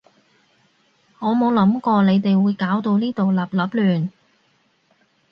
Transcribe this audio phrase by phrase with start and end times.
[1.19, 4.09] 我冇諗過你哋會搞到呢度笠笠亂